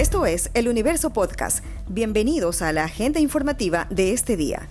[0.00, 1.62] Esto es El Universo Podcast.
[1.86, 4.66] Bienvenidos a la agenda informativa de este día.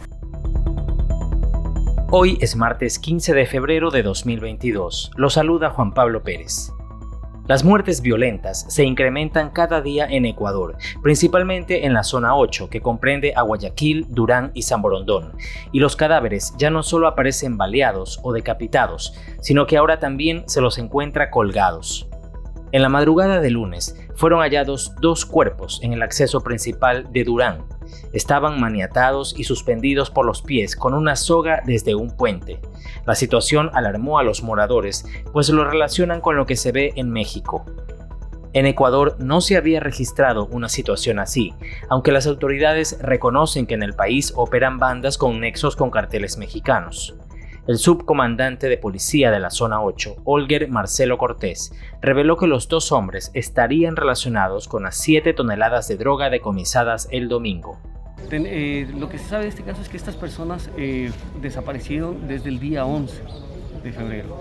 [2.09, 5.11] Hoy es martes 15 de febrero de 2022.
[5.17, 6.73] Lo saluda Juan Pablo Pérez.
[7.47, 12.81] Las muertes violentas se incrementan cada día en Ecuador, principalmente en la zona 8, que
[12.81, 15.33] comprende a Guayaquil, Durán y San Borondón.
[15.71, 20.59] Y los cadáveres ya no solo aparecen baleados o decapitados, sino que ahora también se
[20.59, 22.09] los encuentra colgados.
[22.71, 27.63] En la madrugada de lunes fueron hallados dos cuerpos en el acceso principal de Durán.
[28.11, 32.59] Estaban maniatados y suspendidos por los pies con una soga desde un puente.
[33.05, 37.11] La situación alarmó a los moradores, pues lo relacionan con lo que se ve en
[37.11, 37.65] México.
[38.51, 41.53] En Ecuador no se había registrado una situación así,
[41.87, 47.15] aunque las autoridades reconocen que en el país operan bandas con nexos con carteles mexicanos.
[47.69, 52.91] El subcomandante de policía de la zona 8, Olger Marcelo Cortés, reveló que los dos
[52.91, 57.77] hombres estarían relacionados con las 7 toneladas de droga decomisadas el domingo.
[58.31, 61.11] Eh, lo que se sabe de este caso es que estas personas eh,
[61.43, 63.21] desaparecieron desde el día 11
[63.83, 64.39] de febrero.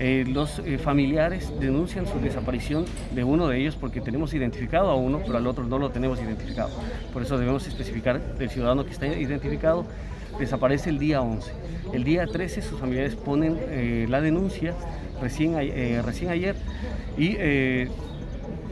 [0.00, 5.20] Eh, los familiares denuncian su desaparición de uno de ellos porque tenemos identificado a uno,
[5.24, 6.70] pero al otro no lo tenemos identificado.
[7.12, 9.86] Por eso debemos especificar el ciudadano que está identificado
[10.38, 11.50] desaparece el día 11.
[11.92, 14.74] El día 13 sus familiares ponen eh, la denuncia
[15.20, 16.56] recién, eh, recién ayer
[17.16, 17.88] y eh,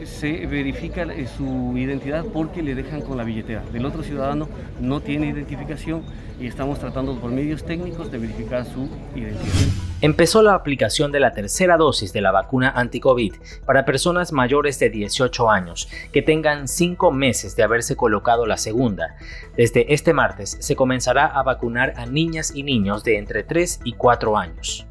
[0.03, 1.05] se verifica
[1.37, 3.63] su identidad porque le dejan con la billetera.
[3.71, 6.03] Del otro ciudadano no tiene identificación
[6.39, 9.53] y estamos tratando por medios técnicos de verificar su identidad.
[10.01, 13.33] Empezó la aplicación de la tercera dosis de la vacuna anti-COVID
[13.65, 19.15] para personas mayores de 18 años que tengan 5 meses de haberse colocado la segunda.
[19.55, 23.93] Desde este martes se comenzará a vacunar a niñas y niños de entre 3 y
[23.93, 24.85] 4 años.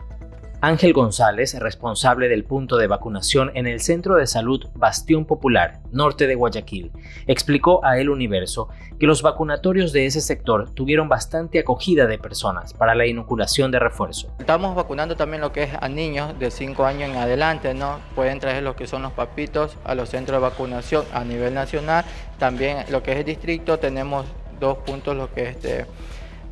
[0.65, 6.27] Ángel González, responsable del punto de vacunación en el Centro de Salud Bastión Popular, norte
[6.27, 6.91] de Guayaquil,
[7.27, 12.73] explicó a El Universo que los vacunatorios de ese sector tuvieron bastante acogida de personas
[12.73, 14.35] para la inoculación de refuerzo.
[14.39, 17.99] Estamos vacunando también lo que es a niños de 5 años en adelante, ¿no?
[18.15, 22.07] Pueden traer lo que son los papitos a los centros de vacunación a nivel nacional.
[22.39, 24.25] También lo que es el distrito tenemos
[24.61, 25.85] dos puntos, lo que es este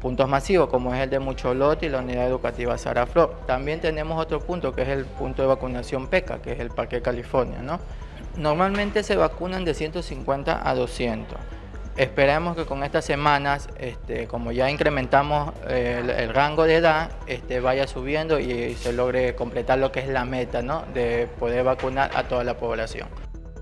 [0.02, 3.36] puntos masivos como es el de Mucholote y la unidad educativa Saraflor.
[3.46, 7.00] También tenemos otro punto que es el punto de vacunación PECA, que es el Parque
[7.00, 7.62] California.
[7.62, 7.78] ¿no?
[8.36, 11.38] Normalmente se vacunan de 150 a 200.
[11.96, 17.60] Esperamos que con estas semanas, este, como ya incrementamos eh, el, rango de edad, este,
[17.60, 20.62] vaya subiendo y, se logre completar lo que es la meta
[20.94, 23.08] de poder vacunar a toda la población.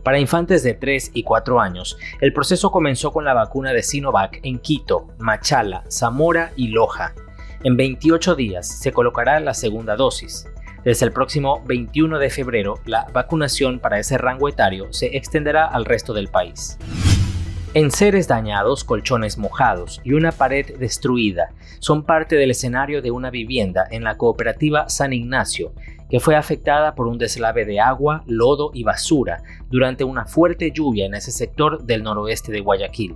[0.03, 4.41] Para infantes de 3 y 4 años, el proceso comenzó con la vacuna de Sinovac
[4.43, 7.15] en Quito, Machala, Zamora y Loja.
[7.63, 10.47] En 28 días se colocará la segunda dosis.
[10.85, 15.85] Desde el próximo 21 de febrero, la vacunación para ese rango etario se extenderá al
[15.85, 16.79] resto del país.
[17.73, 23.87] Enseres dañados, colchones mojados y una pared destruida son parte del escenario de una vivienda
[23.93, 25.73] en la cooperativa San Ignacio,
[26.11, 31.07] que fue afectada por un deslave de agua, lodo y basura durante una fuerte lluvia
[31.07, 33.15] en ese sector del noroeste de Guayaquil.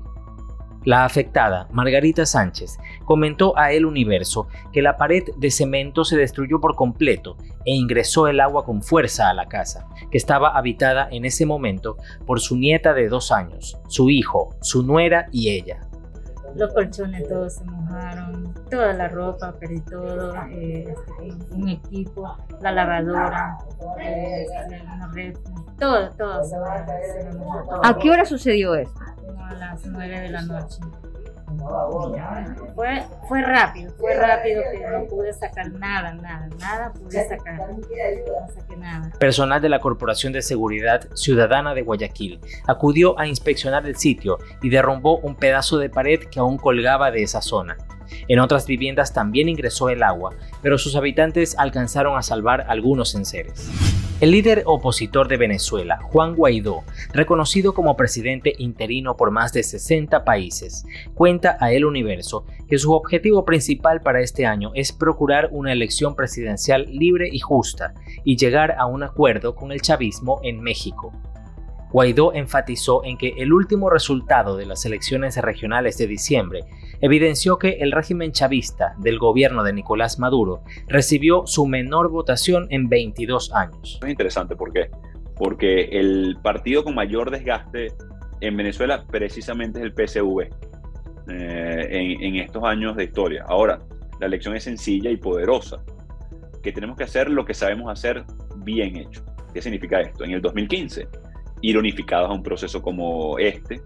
[0.85, 6.61] La afectada, Margarita Sánchez, comentó a El Universo que la pared de cemento se destruyó
[6.61, 11.25] por completo e ingresó el agua con fuerza a la casa, que estaba habitada en
[11.25, 11.97] ese momento
[12.27, 15.81] por su nieta de dos años, su hijo, su nuera y ella.
[16.55, 20.95] Los colchones todos se mojaron, toda la ropa, perdí todo, eh,
[21.51, 23.59] un equipo, la lavadora,
[24.01, 24.47] eh,
[25.81, 26.57] todo, todo se,
[27.39, 27.85] mojó.
[27.85, 29.14] ¿A qué hora sucedió esto?
[29.75, 30.79] Las 9 de la noche.
[32.75, 37.69] Fue, fue rápido, fue rápido que no pude sacar nada, nada, nada pude sacar.
[37.69, 39.11] No saqué nada.
[39.19, 44.69] Personal de la Corporación de Seguridad Ciudadana de Guayaquil acudió a inspeccionar el sitio y
[44.69, 47.77] derrumbó un pedazo de pared que aún colgaba de esa zona.
[48.29, 53.71] En otras viviendas también ingresó el agua, pero sus habitantes alcanzaron a salvar algunos enseres.
[54.25, 60.25] El líder opositor de Venezuela, Juan Guaidó, reconocido como presidente interino por más de 60
[60.25, 65.73] países, cuenta a El Universo que su objetivo principal para este año es procurar una
[65.73, 67.93] elección presidencial libre y justa
[68.25, 71.13] y llegar a un acuerdo con el chavismo en México.
[71.95, 76.63] Guaidó enfatizó en que el último resultado de las elecciones regionales de diciembre
[77.01, 82.89] evidenció que el régimen chavista del gobierno de Nicolás Maduro recibió su menor votación en
[82.89, 84.01] 22 años.
[84.03, 84.91] Es interesante, ¿por qué?
[85.37, 87.93] Porque el partido con mayor desgaste
[88.41, 90.51] en Venezuela precisamente es el PSV
[91.29, 93.45] eh, en, en estos años de historia.
[93.47, 93.79] Ahora,
[94.19, 95.85] la elección es sencilla y poderosa,
[96.61, 98.25] que tenemos que hacer lo que sabemos hacer
[98.65, 99.25] bien hecho.
[99.53, 100.25] ¿Qué significa esto?
[100.25, 101.07] En el 2015
[101.61, 103.81] ir unificados a un proceso como este,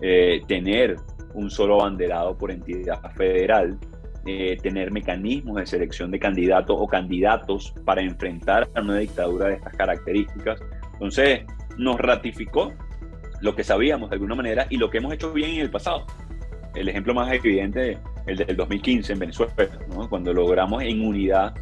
[0.00, 0.96] eh, tener
[1.34, 3.78] un solo banderado por entidad federal,
[4.26, 9.54] eh, tener mecanismos de selección de candidatos o candidatos para enfrentar a una dictadura de
[9.54, 10.60] estas características.
[10.94, 11.40] Entonces,
[11.78, 12.72] nos ratificó
[13.40, 16.06] lo que sabíamos de alguna manera y lo que hemos hecho bien en el pasado.
[16.74, 19.52] El ejemplo más evidente, el del 2015 en Venezuela,
[20.08, 21.54] cuando logramos en unidad,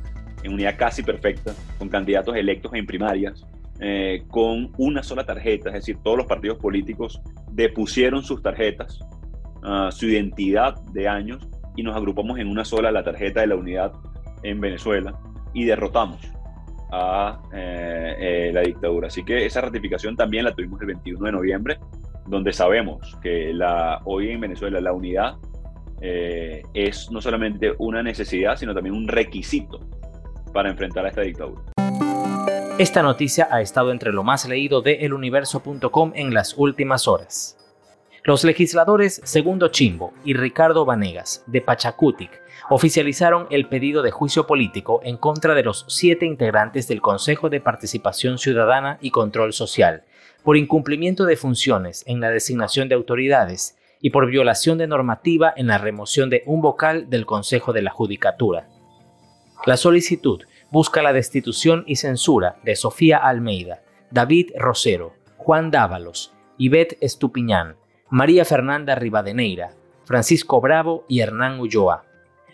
[0.42, 3.46] en unidad casi perfecta, con candidatos electos en primarias,
[3.82, 9.00] eh, con una sola tarjeta, es decir, todos los partidos políticos depusieron sus tarjetas,
[9.62, 13.56] uh, su identidad de años y nos agrupamos en una sola, la tarjeta de la
[13.56, 13.92] unidad
[14.42, 15.18] en Venezuela,
[15.54, 16.20] y derrotamos
[16.92, 19.06] a eh, eh, la dictadura.
[19.06, 21.78] Así que esa ratificación también la tuvimos el 21 de noviembre,
[22.26, 23.58] donde sabemos que
[24.04, 25.36] hoy en Venezuela la unidad
[26.02, 29.80] es no solamente una necesidad, sino también un requisito
[30.52, 31.69] para enfrentar a esta dictadura.
[32.80, 37.58] Esta noticia ha estado entre lo más leído de eluniverso.com en las últimas horas.
[38.24, 42.30] Los legisladores Segundo Chimbo y Ricardo Vanegas, de Pachacutic,
[42.70, 47.60] oficializaron el pedido de juicio político en contra de los siete integrantes del Consejo de
[47.60, 50.04] Participación Ciudadana y Control Social,
[50.42, 55.66] por incumplimiento de funciones en la designación de autoridades y por violación de normativa en
[55.66, 58.68] la remoción de un vocal del Consejo de la Judicatura.
[59.66, 66.98] La solicitud busca la destitución y censura de Sofía Almeida, David Rosero, Juan Dávalos, Ivette
[67.00, 67.76] Estupiñán,
[68.08, 69.70] María Fernanda Rivadeneira,
[70.04, 72.04] Francisco Bravo y Hernán Ulloa,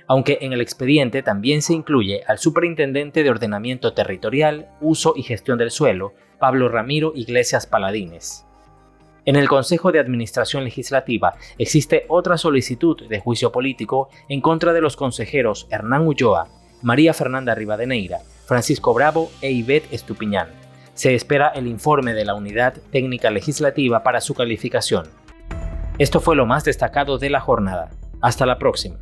[0.07, 5.59] aunque en el expediente también se incluye al Superintendente de Ordenamiento Territorial, Uso y Gestión
[5.59, 8.47] del Suelo, Pablo Ramiro Iglesias Paladines.
[9.25, 14.81] En el Consejo de Administración Legislativa existe otra solicitud de juicio político en contra de
[14.81, 16.49] los consejeros Hernán Ulloa,
[16.83, 20.49] María Fernanda Rivadeneira, Francisco Bravo e Ivette Estupiñán.
[20.95, 25.09] Se espera el informe de la Unidad Técnica Legislativa para su calificación.
[25.99, 27.91] Esto fue lo más destacado de la jornada.
[28.21, 28.97] Hasta la próxima.